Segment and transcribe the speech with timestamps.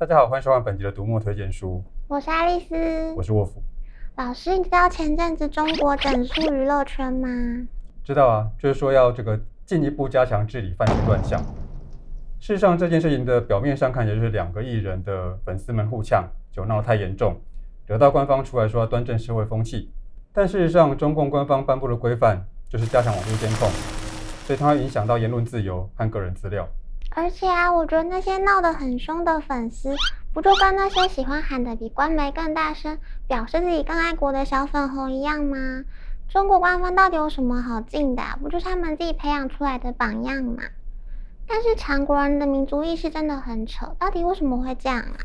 [0.00, 1.84] 大家好，欢迎收看本集的读墨推荐书。
[2.08, 3.62] 我是爱丽丝，我是沃夫。
[4.16, 7.28] 老师，你知道前阵子中国整肃娱乐圈吗？
[8.02, 11.38] 知道啊，就是说要这个进一步加强治理犯罪乱象。
[12.38, 17.38] 事实上，这件事情的表面上看起来就是两个艺人的粉丝们互呛，就闹得太严重，
[17.86, 19.92] 惹到官方出来说要端正社会风气。
[20.32, 23.68] 但事实上，中共官方颁布的规范就是加强网络监控，
[24.46, 26.66] 所以它会影响到言论自由和个人资料。
[27.10, 29.94] 而且啊，我觉得那些闹得很凶的粉丝，
[30.32, 35.56] 不就跟那些喜欢喊得比官媒更大声，表示自己更爱国的小粉红一样吗？
[36.28, 38.22] 中国官方到底有什么好禁的？
[38.40, 40.62] 不就是他们自己培养出来的榜样吗？
[41.48, 45.16] 但是强国人的民族意识真的很扯，到底为什么会这样啊？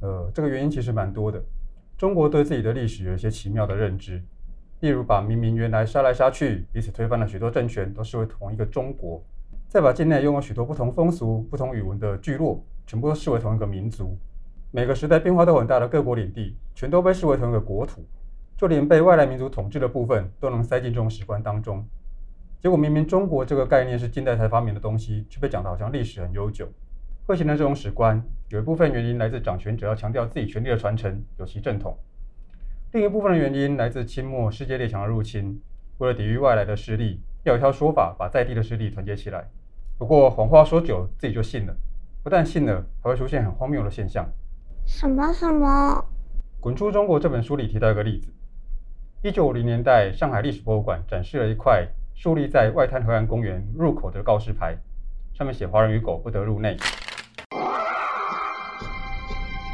[0.00, 1.44] 呃，这个原因其实蛮多的。
[1.98, 4.22] 中国对自己的历史有一些奇妙的认知，
[4.80, 9.22] 例如把明明原来杀来杀去、彼此推翻了许多政权，都视为同一个中国。
[9.72, 14.18] 再把境内拥有许多不同风俗、不同语文的聚落，全部都视为同一个民族。
[14.70, 18.04] 每个时代变化都很大的各国领地，全都被视为同一个国土。
[18.54, 21.82] 就连被外来民族统治的部分，都能塞进这种史观当中。
[22.60, 26.68] 结果明明中国这个概念是近代才发明的东西，却被讲得好像历史很悠久。
[27.24, 31.94] 会形成这种史观，有一部分原因来自掌权者要强调自己权力的传承，有其正统；
[32.92, 35.62] 另一部分的原因来自清末世界列强的入侵，
[35.96, 39.48] 为了抵御外来的势力，要有一套说法把在地的势力团结起来。
[40.02, 41.72] 不过谎话说久了，自己就信了。
[42.24, 44.28] 不但信了，还会出现很荒谬的现象。
[44.84, 45.68] 什么什么？
[46.58, 48.32] 《滚出中国》这本书里提到一个例子：
[49.22, 51.86] 一九五零年代，上海历史博物馆展示了一块
[52.16, 54.76] 竖立在外滩河岸公园入口的告示牌，
[55.34, 56.76] 上面写“华人与狗不得入内”。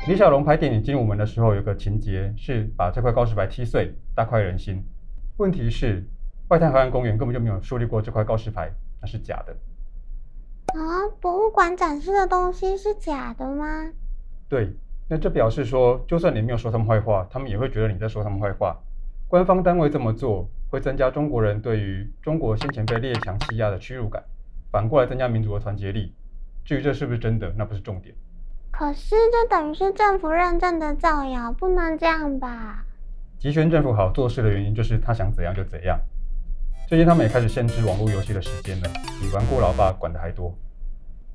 [0.07, 4.85] 李小龙拍电影《精武门》的时候，有个情节是把这块告示牌踢碎，大快人心。
[5.39, 6.05] 问题是，
[6.49, 9.57] 外滩河岸公园根本就没有树立过这块告示牌，那是假的。
[10.75, 13.91] 啊，博物馆展示的东西是假的吗？
[14.49, 14.73] 对，
[15.09, 18.77] 那这表示说，就算你没有说他们坏话，他们也会觉得你在说他们坏话。
[19.29, 24.23] 官方单位这么做，会增加中国人对于中国先前被列强欺压的屈辱感，
[24.71, 26.15] 反过来增加民族的团结力。
[26.65, 28.15] 至于这是不是真的，那不是重点。
[28.71, 32.85] 可是这等于是政府认证的造谣，不能这样吧？
[33.39, 35.99] 集权政府好做事的原因就是他想怎样就怎样。
[36.89, 38.89] 最近他们也开始限制网络游戏的时间了，
[39.21, 40.57] 比玩过老爸管得还多。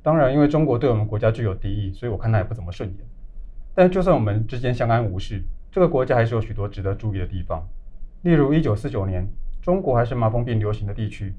[0.01, 2.97] 当然，因为中国对我们国家具有敌意，所以我看他也不怎么顺眼。
[3.75, 7.63] 但就算我们之间相安无事，这个国家还是有许多值得注意的地方。
[8.23, 9.29] 例如，一九四九年，
[9.61, 11.35] 中国还是麻风病流行的地区，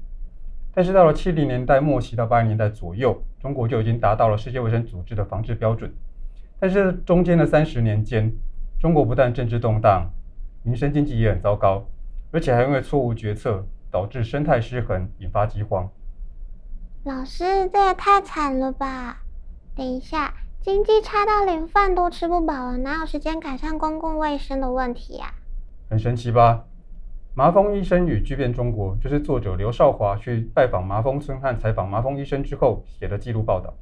[0.73, 5.93] 但是到了七零年代末期到八零年代左右，中国就已经达到了世界卫生组织的防治标准。
[6.57, 8.31] 但是中间的三十年间，
[8.79, 10.09] 中国不但政治动荡，
[10.63, 11.85] 民生经济也很糟糕，
[12.31, 13.67] 而且还因为错误决策。
[13.95, 15.89] 导致生态失衡，引发饥荒。
[17.05, 19.21] 老师，这也太惨了吧！
[19.73, 25.33] 等一下，经济差到连饭都吃不饱了，哪有时间改善公共卫生的问题呀？
[25.89, 26.65] 很神奇吧？
[27.35, 33.73] 麻风医生与巨变中国，就是作者刘少华去拜访麻风村和采访麻风医生之后写的记录报道。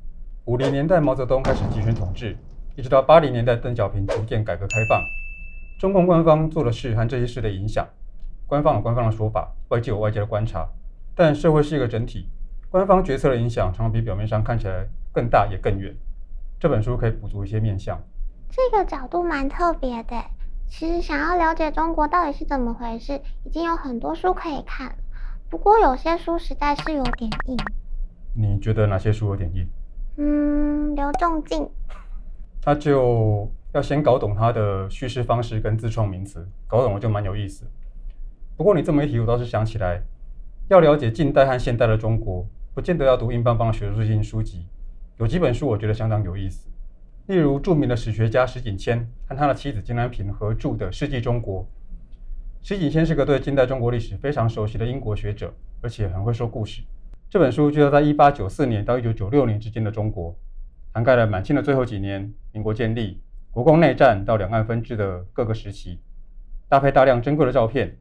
[0.46, 2.38] 五零年代毛泽东开始集权统治，
[2.76, 5.02] 一直到八零年代邓小平逐渐改革开放，
[5.80, 7.88] 中共官方做的事和这些事的影响。
[8.48, 10.68] 官方有官方的说法，外界有外界的观察，
[11.16, 12.28] 但社会是一个整体，
[12.70, 15.96] 官方决策的影响常常比表面上看起来更大也更远。
[16.60, 18.00] 这本书可以补足一些面向。
[18.50, 20.16] 这个角度蛮特别的。
[20.68, 24.96] 其实想要了解中国到底是怎么回事，已经有很多书可以看，
[25.50, 27.58] 不过有些书实在是有点硬。
[28.36, 29.68] 你觉得哪些书有点硬？
[30.18, 31.70] 嗯，刘仲敬。
[32.62, 37.66] 他就要先搞懂他的叙事方式跟自创名词，搞懂了就蛮有意思。
[38.56, 40.04] 不过你这么一提，我倒是想起来，
[40.70, 44.68] 要了解近代和现代的中国，不见得要读硬邦邦的学术性书籍。
[45.18, 46.70] 有几本书我觉得相当有意思，
[47.28, 51.62] 例如著名的史学家石景谦和他的妻子金兰平合著的《世纪中国》。
[52.62, 56.84] 石景谦是个对近代中国历史非常熟悉的英国学者，而且很会说故事。
[57.30, 60.36] 这本书聚焦在1894年到1996年之间的中国，
[60.94, 63.20] 涵盖了满清的最后几年、民国建立、
[63.50, 66.00] 国共内战到两岸分治的各个时期，
[66.70, 67.98] 搭配大量珍贵的照片。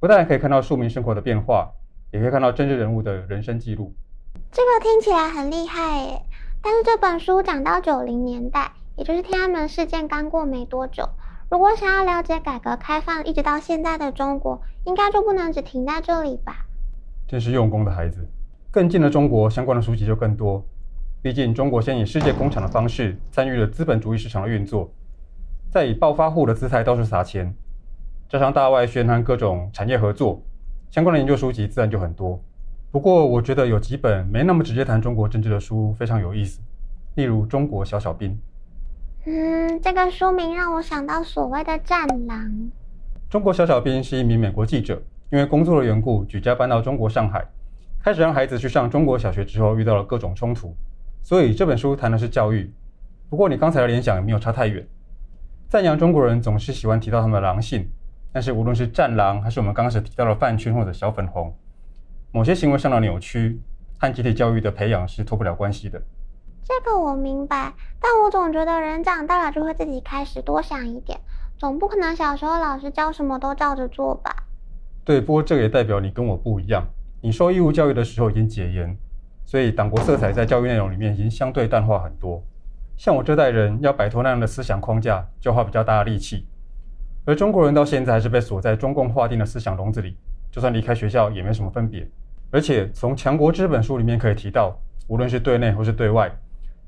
[0.00, 1.70] 不但可以看到庶民生活的变化，
[2.10, 3.94] 也可以看到政治人物的人生记录。
[4.50, 6.22] 这个听起来很厉害耶！
[6.62, 11.06] 但是这本书讲到九零年代，也就是天安门事件刚过没多久。
[11.50, 16.64] 如果想要了解改革开放一直到现在的中国，应该就不能只停在这里吧？
[17.28, 18.26] 真是用功的孩子。
[18.70, 20.64] 更近的中国相关的书籍就更多。
[21.20, 24.90] 毕竟中国先以世界工厂的方式参与了资本主义市场的运作，
[25.70, 27.54] 再以暴发户的姿态到处撒钱。
[28.30, 30.40] 加上大外宣和各种产业合作，
[30.88, 32.40] 相关的研究书籍自然就很多。
[32.92, 36.60] 不过，我觉得有几本没那么直接谈中国政治的书非常有意思，
[37.16, 38.30] 例如《中国小小兵》。
[39.26, 42.70] 嗯，这个书名让我想到所谓的战狼。
[43.28, 47.44] 中国小小兵是一名美国记者，因为工作的缘故，举家搬到中国上海，
[48.00, 50.72] 开始让孩子去上中国小学之后，遇到了各种冲突。
[51.20, 52.72] 所以这本书谈的是教育。
[53.28, 54.86] 不过你刚才的联想也没有差太远。
[55.68, 57.88] 赞扬中国人总是喜欢提到他们的狼性，
[58.32, 61.52] 但是无论是战狼，还是我们刚开始提到的饭圈或者小粉红，
[62.32, 63.60] 某些行为上的扭曲
[63.98, 66.00] 和集体教育的培养是脱不了关系的。
[66.62, 71.18] 这个我明白，但我总觉得人长大了就会自己开始多想一点，
[71.58, 74.44] 总不可能小时候老师教什么都照着做吧？
[75.04, 76.86] 对，不过这个也代表你跟我不一样，
[77.20, 78.96] 你受义务教育的时候已经解严，
[79.44, 82.40] 所以党国色彩在教育内容里面已经相对淡化很多。
[82.96, 86.46] 像我这代人要摆脱那样的思想框架，就花比较大的力气。
[87.24, 90.16] 而中国人到现在还是被锁在中共划定的思想笼子里，
[90.50, 92.08] 就算离开学校也没什么分别。
[92.50, 94.76] 而且从《强国之本》书里面可以提到，
[95.06, 96.30] 无论是对内或是对外。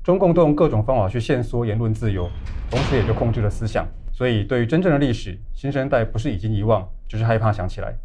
[0.03, 2.29] 中共都用各种方法去限缩言论自由，
[2.69, 3.87] 同时也就控制了思想。
[4.11, 7.95] 所以，对于真正的历史，新生代不是已经遗忘，就是害怕想起来。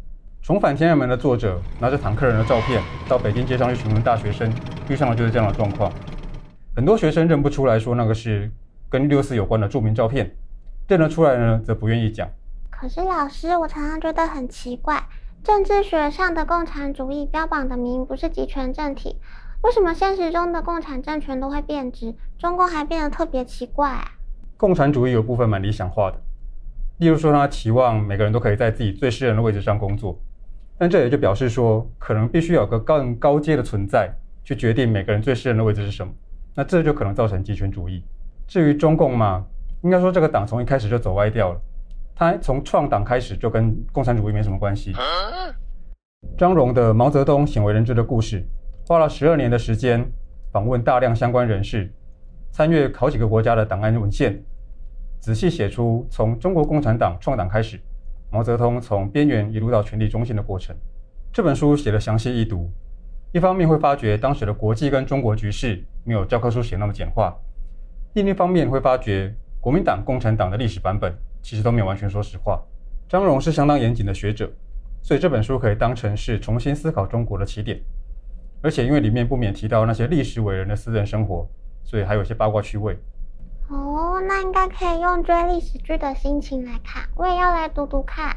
[0.41, 4.49] 重返天安门的作者拿着坦克人的照片到北京街上去询问大学生，
[4.87, 5.91] 遇上的就是这样的状况。
[6.73, 8.49] 很多学生认不出来，说那个是
[8.87, 10.25] 跟六四有关的著名照片；
[10.89, 12.27] 认得出来呢，则不愿意讲。
[12.71, 15.03] 可是老师，我常常觉得很奇怪，
[15.43, 19.17] 政治学上的共产主义标榜的明明不是集权政体。
[19.61, 24.13] 为什么现实中的共产政权都会变质，中共还变得特别奇怪啊？
[24.57, 26.19] 共产主义有部分蛮理想化的，
[26.97, 30.19] 例如说他期望每个人都可以在自己最适任的位置上工作，
[30.77, 34.09] 但这也就表示说，可能必须有个更高阶的存在
[34.43, 36.11] 去决定每个人最适任的位置是什么，
[36.55, 38.03] 那这就可能造成集权主义。
[38.47, 39.45] 至于中共嘛，
[39.81, 41.61] 应该说这个党从一开始就走歪掉了，
[42.15, 44.93] 他从创党开始就跟共产主义没什么关系。
[46.37, 48.41] 张荣的《毛泽东鲜为人知的故事》。
[48.87, 50.03] 花了十二年的时间，
[50.51, 51.93] 访问大量相关人士，
[52.51, 54.43] 参阅好几个国家的档案文献，
[55.19, 57.79] 仔细写出从中国共产党创党开始，
[58.31, 60.75] 毛泽东从边缘一路到权力中心的过程。
[61.31, 62.67] 这本书写得详细易读，
[63.31, 67.37] 一方面会发觉当时的国际跟中国局势没有教科书写那么简化，
[68.13, 72.61] 另一方面会发觉国民党、共产党的历史版本其实都没有完全说实话。
[73.07, 74.49] 张荣是相当严谨的学者，
[75.01, 77.81] 所以这本书可以当成是重新思考中国的起点。
[78.61, 81.47] 而且因为里面不免提到那些历史伟人的私人生活，
[81.83, 82.97] 所以还有一些八卦趣味。
[83.69, 88.35] 哦，那应该可以用追历史剧的心情来看，我也要来读读看。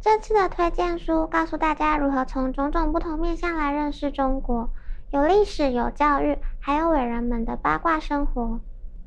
[0.00, 4.68] 这次的推荐书告诉大家如何从种种不同面向来认识中国，
[5.10, 8.60] 有历史，有教育，还有伟人们的八卦生活。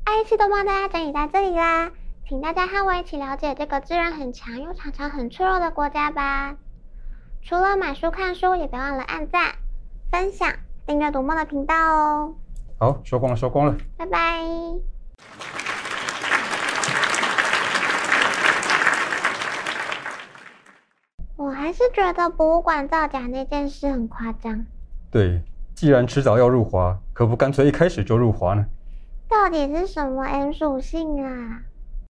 [0.08, 1.90] 爱一期都帮大家整理在这里啦，
[2.26, 6.56] 请大家和我一起了解这个资源很强又常常很脆弱的国家吧。
[7.42, 9.56] 除了买书看书，也别忘了按赞。
[10.10, 10.50] 分享、
[10.86, 12.34] 订阅读墨的频道哦。
[12.80, 13.76] 好，收工了，收工了。
[13.98, 14.18] 拜拜。
[21.36, 24.64] 我还是觉得博物馆造假那件事很夸张。
[25.10, 25.42] 对，
[25.74, 28.64] 既然迟早要入华，可不干脆一开始就入华呢？
[29.28, 31.67] 到底是什么 M 属性啊？